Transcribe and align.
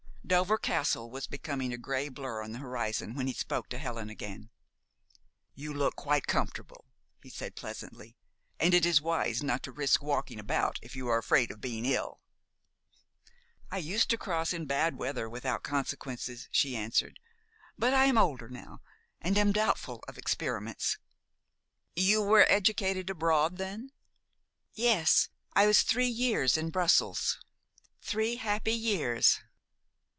Dover 0.27 0.57
Castle 0.57 1.09
was 1.09 1.27
becoming 1.27 1.73
a 1.73 1.77
gray 1.77 2.07
blur 2.07 2.41
on 2.41 2.53
the 2.53 2.59
horizon 2.59 3.15
when 3.15 3.27
he 3.27 3.33
spoke 3.33 3.67
to 3.67 3.77
Helen 3.77 4.09
again. 4.09 4.49
"You 5.55 5.73
look 5.73 5.97
quite 5.97 6.25
comfortable," 6.25 6.85
he 7.21 7.29
said 7.29 7.57
pleasantly, 7.57 8.15
"and 8.57 8.73
it 8.73 8.85
is 8.85 9.01
wise 9.01 9.43
not 9.43 9.61
to 9.63 9.73
risk 9.73 10.01
walking 10.01 10.39
about 10.39 10.79
if 10.81 10.95
you 10.95 11.09
are 11.09 11.17
afraid 11.17 11.51
of 11.51 11.59
being 11.59 11.85
ill." 11.85 12.21
"I 13.71 13.79
used 13.79 14.09
to 14.11 14.17
cross 14.17 14.53
in 14.53 14.65
bad 14.67 14.95
weather 14.95 15.27
without 15.29 15.63
consequences," 15.63 16.47
she 16.49 16.77
answered; 16.77 17.19
"but 17.77 17.93
I 17.93 18.05
am 18.05 18.17
older 18.17 18.47
now, 18.47 18.79
and 19.19 19.37
am 19.37 19.51
doubtful 19.51 20.01
of 20.07 20.17
experiments." 20.17 20.97
"You 21.93 22.21
were 22.21 22.45
educated 22.47 23.09
abroad, 23.09 23.57
then?" 23.57 23.91
"Yes. 24.71 25.27
I 25.57 25.67
was 25.67 25.81
three 25.81 26.07
years 26.07 26.55
in 26.55 26.69
Brussels 26.69 27.37
three 28.01 28.37
happy 28.37 28.71
years." 28.73 29.41